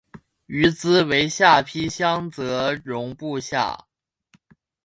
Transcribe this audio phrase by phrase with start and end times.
[0.47, 3.85] 于兹为下邳相笮融部下。